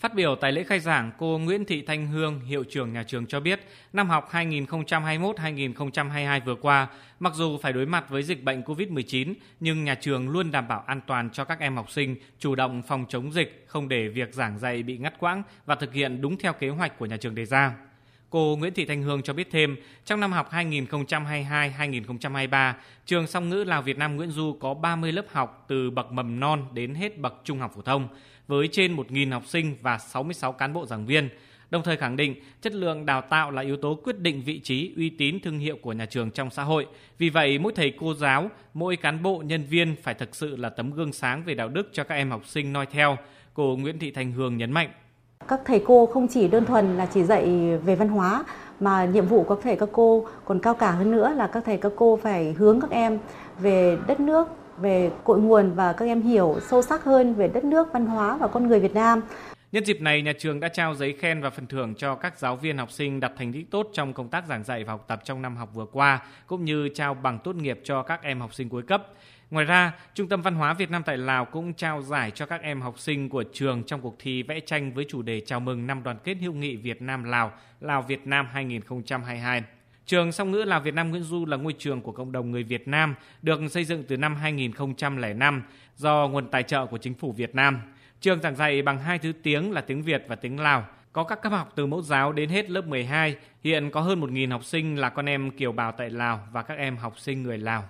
Phát 0.00 0.14
biểu 0.14 0.36
tại 0.36 0.52
lễ 0.52 0.64
khai 0.64 0.80
giảng, 0.80 1.12
cô 1.18 1.38
Nguyễn 1.38 1.64
Thị 1.64 1.82
Thanh 1.82 2.06
Hương, 2.06 2.40
hiệu 2.40 2.64
trưởng 2.64 2.92
nhà 2.92 3.02
trường 3.02 3.26
cho 3.26 3.40
biết, 3.40 3.60
năm 3.92 4.08
học 4.08 4.28
2021-2022 4.32 6.40
vừa 6.44 6.54
qua, 6.54 6.88
mặc 7.20 7.32
dù 7.34 7.58
phải 7.58 7.72
đối 7.72 7.86
mặt 7.86 8.10
với 8.10 8.22
dịch 8.22 8.44
bệnh 8.44 8.62
COVID-19, 8.62 9.34
nhưng 9.60 9.84
nhà 9.84 9.94
trường 9.94 10.28
luôn 10.28 10.50
đảm 10.50 10.68
bảo 10.68 10.84
an 10.86 11.00
toàn 11.06 11.30
cho 11.30 11.44
các 11.44 11.60
em 11.60 11.76
học 11.76 11.90
sinh, 11.90 12.16
chủ 12.38 12.54
động 12.54 12.82
phòng 12.82 13.04
chống 13.08 13.32
dịch, 13.32 13.64
không 13.66 13.88
để 13.88 14.08
việc 14.08 14.34
giảng 14.34 14.58
dạy 14.58 14.82
bị 14.82 14.98
ngắt 14.98 15.18
quãng 15.18 15.42
và 15.66 15.74
thực 15.74 15.92
hiện 15.92 16.20
đúng 16.20 16.38
theo 16.38 16.52
kế 16.52 16.68
hoạch 16.68 16.98
của 16.98 17.06
nhà 17.06 17.16
trường 17.16 17.34
đề 17.34 17.44
ra. 17.44 17.74
Cô 18.30 18.56
Nguyễn 18.56 18.74
Thị 18.74 18.84
Thanh 18.84 19.02
Hương 19.02 19.22
cho 19.22 19.32
biết 19.32 19.48
thêm, 19.50 19.76
trong 20.04 20.20
năm 20.20 20.32
học 20.32 20.52
2022-2023, 20.52 22.72
trường 23.06 23.26
song 23.26 23.48
ngữ 23.48 23.64
Lào 23.64 23.82
Việt 23.82 23.98
Nam 23.98 24.16
Nguyễn 24.16 24.30
Du 24.30 24.56
có 24.60 24.74
30 24.74 25.12
lớp 25.12 25.26
học 25.32 25.64
từ 25.68 25.90
bậc 25.90 26.12
mầm 26.12 26.40
non 26.40 26.64
đến 26.72 26.94
hết 26.94 27.18
bậc 27.18 27.34
trung 27.44 27.58
học 27.58 27.72
phổ 27.74 27.82
thông, 27.82 28.08
với 28.48 28.68
trên 28.72 28.96
1.000 28.96 29.32
học 29.32 29.42
sinh 29.46 29.76
và 29.82 29.98
66 29.98 30.52
cán 30.52 30.72
bộ 30.72 30.86
giảng 30.86 31.06
viên. 31.06 31.28
Đồng 31.70 31.82
thời 31.82 31.96
khẳng 31.96 32.16
định 32.16 32.34
chất 32.60 32.74
lượng 32.74 33.06
đào 33.06 33.20
tạo 33.20 33.50
là 33.50 33.62
yếu 33.62 33.76
tố 33.76 34.00
quyết 34.04 34.18
định 34.18 34.42
vị 34.42 34.60
trí, 34.60 34.92
uy 34.96 35.10
tín 35.10 35.40
thương 35.40 35.58
hiệu 35.58 35.78
của 35.82 35.92
nhà 35.92 36.06
trường 36.06 36.30
trong 36.30 36.50
xã 36.50 36.62
hội. 36.62 36.86
Vì 37.18 37.30
vậy, 37.30 37.58
mỗi 37.58 37.72
thầy 37.76 37.92
cô 37.98 38.14
giáo, 38.14 38.50
mỗi 38.74 38.96
cán 38.96 39.22
bộ 39.22 39.42
nhân 39.46 39.64
viên 39.64 39.96
phải 40.02 40.14
thực 40.14 40.36
sự 40.36 40.56
là 40.56 40.68
tấm 40.68 40.90
gương 40.90 41.12
sáng 41.12 41.44
về 41.44 41.54
đạo 41.54 41.68
đức 41.68 41.90
cho 41.92 42.04
các 42.04 42.14
em 42.14 42.30
học 42.30 42.46
sinh 42.46 42.72
noi 42.72 42.86
theo. 42.86 43.18
Cô 43.54 43.76
Nguyễn 43.76 43.98
Thị 43.98 44.10
Thanh 44.10 44.32
Hương 44.32 44.56
nhấn 44.56 44.72
mạnh 44.72 44.90
các 45.48 45.60
thầy 45.64 45.84
cô 45.86 46.06
không 46.06 46.28
chỉ 46.28 46.48
đơn 46.48 46.64
thuần 46.64 46.96
là 46.96 47.06
chỉ 47.06 47.24
dạy 47.24 47.76
về 47.84 47.94
văn 47.96 48.08
hóa, 48.08 48.44
mà 48.80 49.04
nhiệm 49.04 49.26
vụ 49.26 49.42
của 49.42 49.54
các 49.54 49.62
thầy 49.64 49.76
các 49.76 49.88
cô 49.92 50.26
còn 50.44 50.60
cao 50.60 50.74
cả 50.74 50.90
hơn 50.90 51.10
nữa 51.10 51.32
là 51.36 51.46
các 51.46 51.62
thầy 51.66 51.76
các 51.76 51.92
cô 51.96 52.18
phải 52.22 52.52
hướng 52.58 52.80
các 52.80 52.90
em 52.90 53.18
về 53.58 53.98
đất 54.06 54.20
nước, 54.20 54.48
về 54.80 55.10
cội 55.24 55.38
nguồn 55.38 55.72
và 55.74 55.92
các 55.92 56.04
em 56.06 56.22
hiểu 56.22 56.56
sâu 56.70 56.82
sắc 56.82 57.04
hơn 57.04 57.34
về 57.34 57.48
đất 57.48 57.64
nước, 57.64 57.92
văn 57.92 58.06
hóa 58.06 58.36
và 58.36 58.46
con 58.46 58.68
người 58.68 58.80
Việt 58.80 58.94
Nam. 58.94 59.22
Nhân 59.72 59.84
dịp 59.84 60.00
này, 60.00 60.22
nhà 60.22 60.32
trường 60.38 60.60
đã 60.60 60.68
trao 60.68 60.94
giấy 60.94 61.16
khen 61.18 61.40
và 61.40 61.50
phần 61.50 61.66
thưởng 61.66 61.94
cho 61.94 62.14
các 62.14 62.38
giáo 62.38 62.56
viên 62.56 62.78
học 62.78 62.90
sinh 62.90 63.20
đạt 63.20 63.32
thành 63.36 63.52
tích 63.52 63.70
tốt 63.70 63.90
trong 63.92 64.12
công 64.12 64.28
tác 64.28 64.46
giảng 64.46 64.64
dạy 64.64 64.84
và 64.84 64.92
học 64.92 65.04
tập 65.08 65.20
trong 65.24 65.42
năm 65.42 65.56
học 65.56 65.70
vừa 65.74 65.86
qua, 65.86 66.22
cũng 66.46 66.64
như 66.64 66.88
trao 66.88 67.14
bằng 67.14 67.38
tốt 67.44 67.56
nghiệp 67.56 67.80
cho 67.84 68.02
các 68.02 68.22
em 68.22 68.40
học 68.40 68.54
sinh 68.54 68.68
cuối 68.68 68.82
cấp. 68.82 69.06
Ngoài 69.50 69.64
ra, 69.64 69.92
Trung 70.14 70.28
tâm 70.28 70.42
Văn 70.42 70.54
hóa 70.54 70.74
Việt 70.74 70.90
Nam 70.90 71.02
tại 71.02 71.18
Lào 71.18 71.44
cũng 71.44 71.74
trao 71.74 72.02
giải 72.02 72.30
cho 72.30 72.46
các 72.46 72.62
em 72.62 72.80
học 72.80 72.98
sinh 72.98 73.28
của 73.28 73.44
trường 73.52 73.82
trong 73.84 74.00
cuộc 74.00 74.16
thi 74.18 74.42
vẽ 74.42 74.60
tranh 74.60 74.92
với 74.92 75.06
chủ 75.08 75.22
đề 75.22 75.40
chào 75.40 75.60
mừng 75.60 75.86
năm 75.86 76.02
đoàn 76.02 76.16
kết 76.24 76.36
hữu 76.40 76.52
nghị 76.52 76.76
Việt 76.76 77.02
Nam 77.02 77.24
Lào, 77.24 77.52
Lào 77.80 78.02
Việt 78.02 78.26
Nam 78.26 78.48
2022. 78.52 79.62
Trường 80.06 80.32
song 80.32 80.50
ngữ 80.50 80.58
Lào 80.58 80.80
Việt 80.80 80.94
Nam 80.94 81.10
Nguyễn 81.10 81.22
Du 81.22 81.46
là 81.46 81.56
ngôi 81.56 81.74
trường 81.78 82.00
của 82.00 82.12
cộng 82.12 82.32
đồng 82.32 82.50
người 82.50 82.62
Việt 82.62 82.88
Nam, 82.88 83.14
được 83.42 83.60
xây 83.70 83.84
dựng 83.84 84.04
từ 84.08 84.16
năm 84.16 84.36
2005 84.36 85.62
do 85.96 86.28
nguồn 86.28 86.48
tài 86.48 86.62
trợ 86.62 86.86
của 86.86 86.98
chính 86.98 87.14
phủ 87.14 87.32
Việt 87.32 87.54
Nam. 87.54 87.80
Trường 88.20 88.40
giảng 88.40 88.56
dạy 88.56 88.82
bằng 88.82 88.98
hai 88.98 89.18
thứ 89.18 89.32
tiếng 89.42 89.72
là 89.72 89.80
tiếng 89.80 90.02
Việt 90.02 90.24
và 90.28 90.36
tiếng 90.36 90.60
Lào. 90.60 90.86
Có 91.12 91.24
các 91.24 91.42
cấp 91.42 91.52
học 91.52 91.72
từ 91.74 91.86
mẫu 91.86 92.02
giáo 92.02 92.32
đến 92.32 92.48
hết 92.48 92.70
lớp 92.70 92.86
12. 92.86 93.36
Hiện 93.64 93.90
có 93.90 94.00
hơn 94.00 94.20
1.000 94.20 94.50
học 94.50 94.64
sinh 94.64 94.96
là 94.96 95.08
con 95.08 95.28
em 95.28 95.50
kiều 95.50 95.72
bào 95.72 95.92
tại 95.92 96.10
Lào 96.10 96.48
và 96.52 96.62
các 96.62 96.78
em 96.78 96.96
học 96.96 97.18
sinh 97.18 97.42
người 97.42 97.58
Lào. 97.58 97.88